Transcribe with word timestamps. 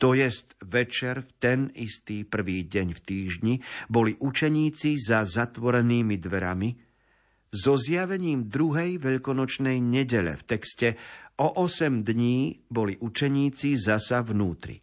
To 0.00 0.16
jest 0.16 0.56
večer 0.64 1.20
v 1.20 1.30
ten 1.36 1.60
istý 1.76 2.24
prvý 2.24 2.64
deň 2.64 2.96
v 2.96 3.00
týždni 3.04 3.54
boli 3.92 4.16
učeníci 4.16 4.96
za 4.96 5.28
zatvorenými 5.28 6.16
dverami, 6.16 6.72
so 7.52 7.76
zjavením 7.76 8.46
druhej 8.46 8.96
veľkonočnej 9.02 9.82
nedele 9.82 10.38
v 10.38 10.42
texte 10.46 10.88
o 11.36 11.52
8 11.66 12.06
dní 12.06 12.64
boli 12.70 12.96
učeníci 12.96 13.76
zasa 13.76 14.22
vnútri. 14.22 14.80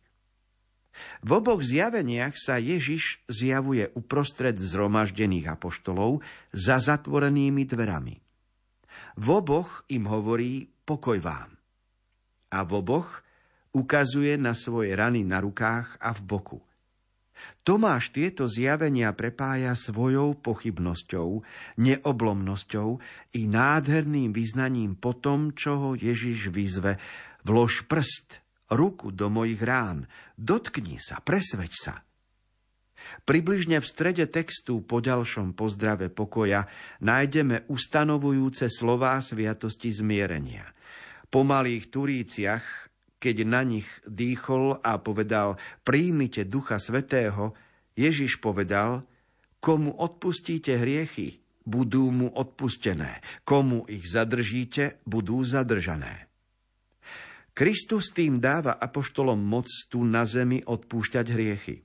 V 1.21 1.29
oboch 1.33 1.61
zjaveniach 1.61 2.37
sa 2.37 2.57
Ježiš 2.57 3.25
zjavuje 3.29 3.89
uprostred 3.93 4.57
zhromaždených 4.57 5.49
apoštolov 5.49 6.25
za 6.53 6.77
zatvorenými 6.81 7.63
dverami. 7.69 8.17
V 9.17 9.27
oboch 9.33 9.85
im 9.93 10.09
hovorí 10.09 10.69
pokoj 10.85 11.21
vám. 11.21 11.53
A 12.53 12.65
v 12.65 12.71
oboch 12.81 13.26
ukazuje 13.77 14.33
na 14.41 14.57
svoje 14.57 14.97
rany 14.97 15.21
na 15.21 15.37
rukách 15.37 16.01
a 16.01 16.09
v 16.17 16.21
boku. 16.25 16.59
Tomáš 17.61 18.09
tieto 18.09 18.49
zjavenia 18.49 19.13
prepája 19.13 19.77
svojou 19.77 20.33
pochybnosťou, 20.41 21.45
neoblomnosťou 21.77 22.89
i 23.37 23.41
nádherným 23.45 24.33
vyznaním 24.33 24.97
po 24.97 25.13
tom, 25.13 25.53
čo 25.53 25.77
ho 25.77 25.89
Ježiš 25.93 26.49
vyzve 26.49 26.97
vlož 27.45 27.85
prst 27.85 28.41
ruku 28.73 29.15
do 29.15 29.31
mojich 29.31 29.61
rán, 29.63 30.09
dotkni 30.35 30.99
sa, 30.99 31.23
presveď 31.23 31.71
sa. 31.71 31.95
Približne 33.23 33.79
v 33.79 33.87
strede 33.87 34.27
textu 34.27 34.83
po 34.83 34.99
ďalšom 34.99 35.55
pozdrave 35.55 36.11
pokoja 36.11 36.67
nájdeme 36.99 37.63
ustanovujúce 37.71 38.67
slová 38.67 39.15
sviatosti 39.23 39.95
zmierenia. 39.95 40.67
Po 41.31 41.47
malých 41.47 41.87
turíciach, 41.87 42.86
keď 43.17 43.35
na 43.45 43.61
nich 43.65 43.87
dýchol 44.05 44.81
a 44.81 45.01
povedal 45.01 45.57
príjmite 45.81 46.45
Ducha 46.45 46.77
Svetého, 46.77 47.57
Ježiš 47.97 48.37
povedal, 48.37 49.05
komu 49.57 49.89
odpustíte 49.89 50.77
hriechy, 50.77 51.41
budú 51.65 52.13
mu 52.13 52.29
odpustené, 52.31 53.19
komu 53.43 53.83
ich 53.89 54.05
zadržíte, 54.07 55.01
budú 55.03 55.43
zadržané. 55.43 56.29
Kristus 57.57 58.13
tým 58.13 58.37
dáva 58.37 58.77
apoštolom 58.77 59.41
moc 59.41 59.65
tu 59.89 60.05
na 60.05 60.29
zemi 60.29 60.61
odpúšťať 60.61 61.25
hriechy. 61.33 61.81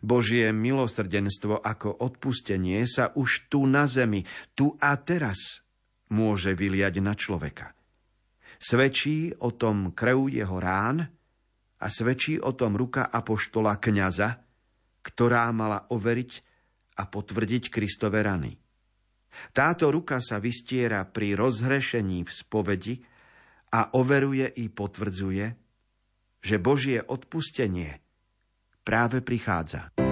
Božie 0.00 0.48
milosrdenstvo 0.56 1.60
ako 1.60 2.00
odpustenie 2.00 2.88
sa 2.88 3.12
už 3.12 3.52
tu 3.52 3.68
na 3.68 3.84
zemi, 3.84 4.24
tu 4.56 4.72
a 4.80 4.96
teraz 4.96 5.60
môže 6.08 6.56
vyliať 6.56 7.04
na 7.04 7.12
človeka. 7.12 7.76
Svedčí 8.60 9.32
o 9.40 9.56
tom 9.56 9.96
krv 9.96 10.28
jeho 10.28 10.60
rán 10.60 11.00
a 11.80 11.86
svedčí 11.88 12.36
o 12.36 12.52
tom 12.52 12.76
ruka 12.76 13.08
apoštola 13.08 13.80
kňaza, 13.80 14.44
ktorá 15.00 15.48
mala 15.56 15.88
overiť 15.88 16.32
a 17.00 17.08
potvrdiť 17.08 17.72
Kristove 17.72 18.20
rany. 18.20 18.52
Táto 19.56 19.88
ruka 19.88 20.20
sa 20.20 20.36
vystiera 20.36 21.08
pri 21.08 21.40
rozhrešení 21.40 22.20
v 22.20 22.30
spovedi 22.30 22.94
a 23.72 23.96
overuje 23.96 24.44
i 24.60 24.68
potvrdzuje, 24.68 25.46
že 26.44 26.56
Božie 26.60 27.00
odpustenie 27.00 27.96
práve 28.84 29.24
prichádza. 29.24 30.09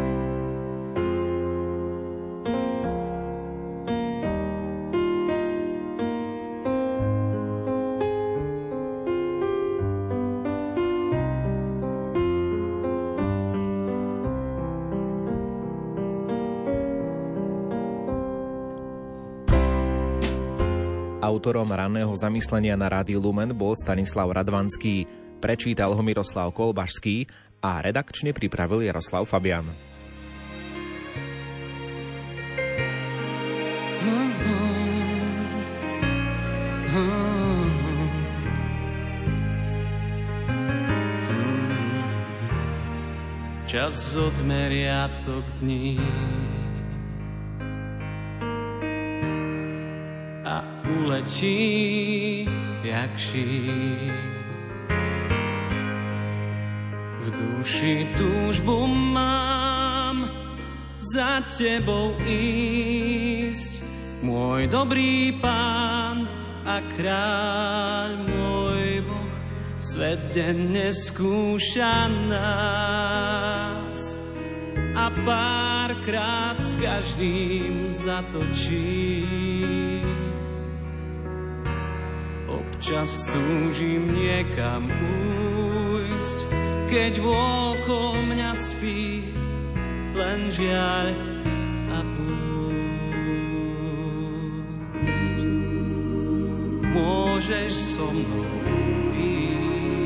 Autorom 21.38 21.70
ranného 21.70 22.10
zamyslenia 22.18 22.74
na 22.74 22.90
Rádiu 22.90 23.22
Lumen 23.22 23.54
bol 23.54 23.70
Stanislav 23.78 24.26
Radvanský, 24.26 25.06
prečítal 25.38 25.94
ho 25.94 26.02
Miroslav 26.02 26.50
Kolbašský 26.50 27.30
a 27.62 27.78
redakčne 27.78 28.34
pripravil 28.34 28.82
Jaroslav 28.82 29.22
Fabian. 29.22 29.62
Čas 43.62 44.18
odmeriatok 44.18 45.46
dní 45.62 46.02
uletí 50.96 52.48
jak 52.82 53.18
šíp. 53.18 54.12
V 57.20 57.26
duši 57.30 58.06
túžbu 58.16 58.86
mám 58.86 60.30
za 60.98 61.44
tebou 61.44 62.16
ísť, 62.24 63.84
môj 64.24 64.66
dobrý 64.72 65.36
pán 65.36 66.26
a 66.64 66.80
kráľ, 66.96 68.18
môj 68.24 69.04
Boh, 69.04 69.36
svet 69.78 70.18
denne 70.34 70.90
skúša 70.90 72.08
nás 72.32 74.16
a 74.98 75.06
párkrát 75.22 76.58
s 76.58 76.74
každým 76.82 77.94
zatočí. 77.94 79.77
Občas 82.78 83.26
túžim 83.26 84.14
niekam 84.14 84.86
újsť, 84.86 86.46
keď 86.86 87.18
vôkol 87.18 88.22
mňa 88.30 88.54
spí 88.54 89.26
len 90.14 90.46
žiaľ 90.54 91.10
a 91.90 92.06
púšť. 92.06 92.38
Môžeš 96.94 97.98
so 97.98 98.06
mnou 98.14 98.46
ísť, 99.26 99.98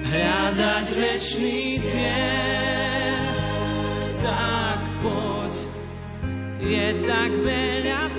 hľadať 0.00 0.86
večný 0.96 1.76
cieľ, 1.84 3.36
tak 4.24 4.80
poď, 5.04 5.68
je 6.64 6.88
tak 7.04 7.36
veľa 7.44 8.15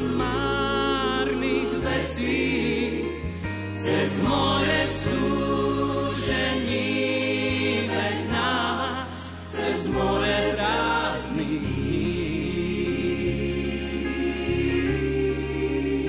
márnych 0.00 1.72
vecí. 1.82 3.04
Cez 3.76 4.20
more 4.20 4.86
súžení 4.86 5.86
veď 7.88 8.30
nás 8.32 9.32
cez 9.48 9.88
more 9.88 10.54
prázdnych 10.56 11.68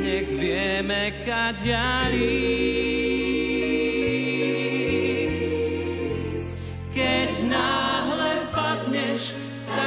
nech 0.03 0.29
vieme 0.37 1.11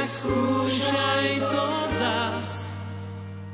tak 0.03 0.07
skúšaj 0.09 1.27
to 1.39 1.92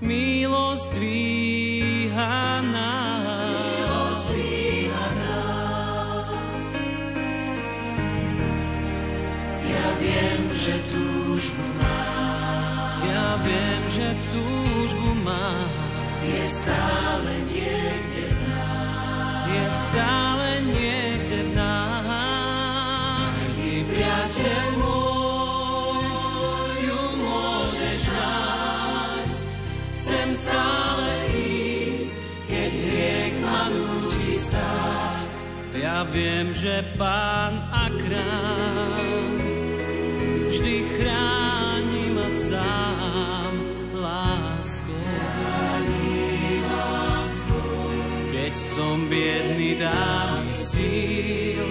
milosť 0.10 0.90
dvíha 0.98 2.66
nás. 2.66 3.54
Milosť 3.54 4.22
dvíha 4.34 5.08
nás. 5.22 6.70
Ja 9.70 9.88
viem, 10.02 10.42
že 10.50 10.76
túžbu 10.90 11.66
má. 11.78 12.02
Ja 13.06 13.28
viem, 13.46 13.82
že 13.94 14.08
túžbu 14.34 15.14
má. 15.22 15.54
Je 16.26 16.42
stále 16.50 17.32
niekde 17.54 18.24
v 18.34 18.40
nás. 18.50 19.46
Je 19.46 19.66
stále 19.70 20.48
niekde 20.74 21.09
viem, 36.20 36.52
že 36.52 36.84
pán 37.00 37.64
a 37.72 37.88
kráľ 37.96 39.08
vždy 40.52 40.76
chráni 41.00 42.12
ma 42.12 42.28
sám 42.28 43.54
láskou. 43.96 45.00
Keď 48.36 48.54
som 48.60 49.08
biedný, 49.08 49.80
dá 49.80 50.44
mi 50.44 50.52
síl 50.52 51.64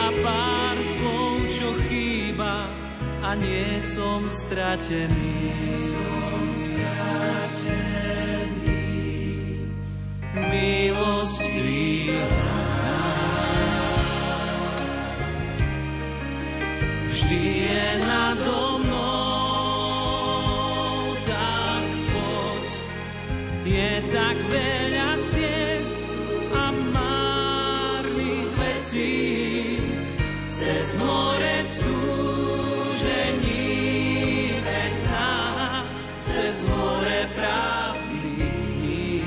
a 0.00 0.08
pár 0.24 0.76
slov, 0.80 1.44
čo 1.52 1.68
chýba 1.92 2.64
a 3.20 3.36
nie 3.36 3.76
som 3.84 4.24
stratený. 4.32 5.52
Som 5.76 6.40
stratený. 6.56 7.20
Cez 36.50 36.66
more 36.66 37.28
prázdný. 37.34 39.22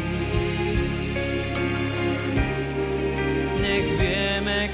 Nech 3.61 3.87
vieme, 3.99 4.67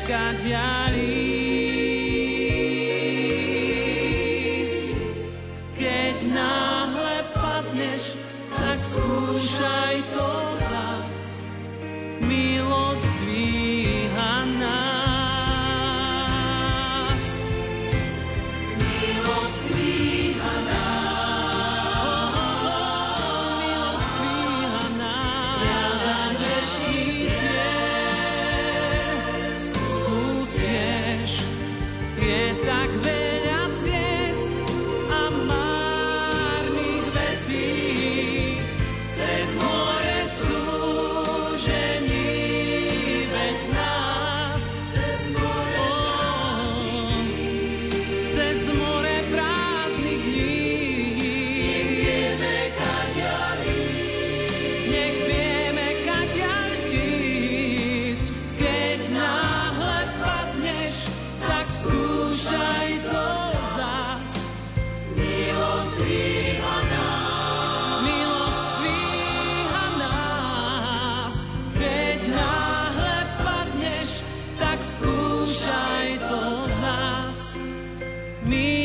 me. 78.50 78.79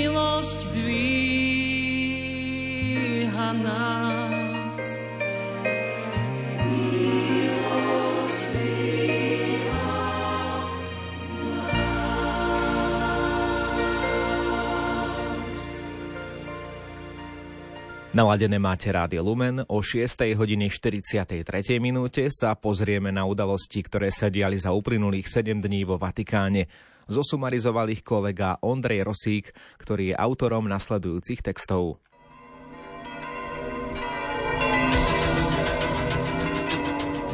Naladené 18.15 18.63
máte 18.63 18.95
Rádio 18.95 19.27
Lumen. 19.27 19.67
O 19.67 19.83
6. 19.83 20.39
hodine 20.39 20.71
43. 20.71 21.43
minúte 21.83 22.23
sa 22.31 22.55
pozrieme 22.55 23.11
na 23.11 23.27
udalosti, 23.27 23.83
ktoré 23.83 24.15
sa 24.15 24.31
diali 24.31 24.55
za 24.55 24.71
uplynulých 24.71 25.27
7 25.27 25.59
dní 25.59 25.83
vo 25.83 25.99
Vatikáne. 25.99 26.71
Zosumarizoval 27.11 27.91
ich 27.91 28.07
kolega 28.07 28.63
Ondrej 28.63 29.03
Rosík, 29.03 29.51
ktorý 29.83 30.15
je 30.15 30.15
autorom 30.15 30.71
nasledujúcich 30.71 31.43
textov. 31.43 31.99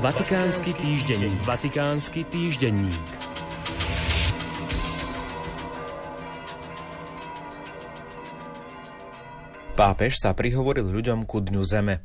Vatikánsky 0.00 0.72
týždenník. 0.80 1.44
Vatikánsky 1.44 2.24
týždenník. 2.24 3.19
Pápež 9.80 10.20
sa 10.20 10.36
prihovoril 10.36 10.92
ľuďom 10.92 11.24
ku 11.24 11.40
Dňu 11.40 11.64
Zeme. 11.64 12.04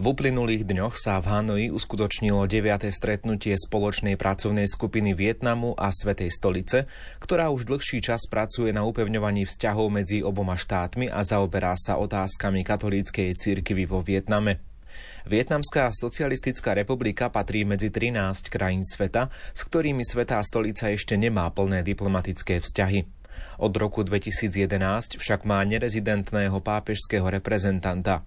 V 0.00 0.16
uplynulých 0.16 0.64
dňoch 0.64 0.96
sa 0.96 1.20
v 1.20 1.28
Hanoji 1.28 1.66
uskutočnilo 1.68 2.48
9. 2.48 2.88
stretnutie 2.88 3.52
spoločnej 3.52 4.16
pracovnej 4.16 4.64
skupiny 4.64 5.12
Vietnamu 5.12 5.76
a 5.76 5.92
Svetej 5.92 6.32
stolice, 6.32 6.88
ktorá 7.20 7.52
už 7.52 7.68
dlhší 7.68 8.00
čas 8.00 8.24
pracuje 8.24 8.72
na 8.72 8.88
upevňovaní 8.88 9.44
vzťahov 9.44 9.92
medzi 9.92 10.24
oboma 10.24 10.56
štátmi 10.56 11.12
a 11.12 11.20
zaoberá 11.20 11.76
sa 11.76 12.00
otázkami 12.00 12.64
katolíckej 12.64 13.36
cirkvy 13.36 13.84
vo 13.84 14.00
Vietname. 14.00 14.64
Vietnamská 15.28 15.92
socialistická 15.92 16.72
republika 16.72 17.28
patrí 17.28 17.68
medzi 17.68 17.92
13 17.92 18.48
krajín 18.48 18.86
sveta, 18.86 19.28
s 19.52 19.68
ktorými 19.68 20.00
Svetá 20.00 20.40
stolica 20.40 20.88
ešte 20.88 21.12
nemá 21.20 21.44
plné 21.52 21.84
diplomatické 21.84 22.64
vzťahy. 22.64 23.15
Od 23.60 23.72
roku 23.76 24.02
2011 24.02 25.16
však 25.16 25.48
má 25.48 25.60
nerezidentného 25.64 26.60
pápežského 26.60 27.26
reprezentanta. 27.28 28.24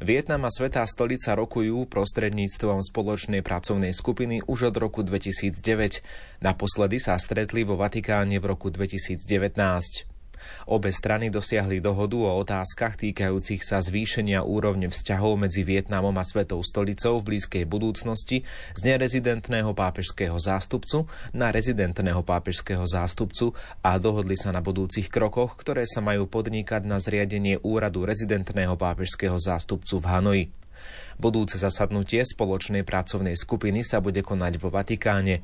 Vietnam 0.00 0.44
a 0.44 0.50
Svetá 0.52 0.84
stolica 0.88 1.36
rokujú 1.36 1.84
prostredníctvom 1.88 2.80
spoločnej 2.84 3.44
pracovnej 3.44 3.92
skupiny 3.92 4.44
už 4.44 4.72
od 4.72 4.76
roku 4.80 5.00
2009. 5.04 6.00
Naposledy 6.40 6.96
sa 7.00 7.16
stretli 7.20 7.64
vo 7.64 7.76
Vatikáne 7.76 8.40
v 8.40 8.44
roku 8.56 8.72
2019. 8.72 10.15
Obe 10.70 10.94
strany 10.94 11.28
dosiahli 11.28 11.82
dohodu 11.82 12.16
o 12.22 12.38
otázkach 12.40 12.96
týkajúcich 13.00 13.64
sa 13.64 13.82
zvýšenia 13.82 14.46
úrovne 14.46 14.88
vzťahov 14.88 15.40
medzi 15.40 15.66
Vietnamom 15.66 16.14
a 16.16 16.24
Svetou 16.24 16.62
stolicou 16.62 17.18
v 17.20 17.34
blízkej 17.34 17.64
budúcnosti 17.66 18.46
z 18.76 18.80
nerezidentného 18.86 19.74
pápežského 19.74 20.36
zástupcu 20.38 21.10
na 21.34 21.50
rezidentného 21.50 22.22
pápežského 22.22 22.86
zástupcu 22.86 23.56
a 23.82 23.98
dohodli 23.98 24.38
sa 24.38 24.54
na 24.54 24.62
budúcich 24.62 25.10
krokoch, 25.10 25.58
ktoré 25.58 25.82
sa 25.84 25.98
majú 25.98 26.30
podnikať 26.30 26.86
na 26.86 27.02
zriadenie 27.02 27.58
úradu 27.60 28.06
rezidentného 28.06 28.78
pápežského 28.78 29.36
zástupcu 29.36 29.98
v 29.98 30.06
Hanoji. 30.06 30.46
Budúce 31.16 31.56
zasadnutie 31.56 32.20
spoločnej 32.20 32.84
pracovnej 32.84 33.40
skupiny 33.40 33.80
sa 33.80 34.04
bude 34.04 34.20
konať 34.20 34.60
vo 34.60 34.68
Vatikáne 34.68 35.34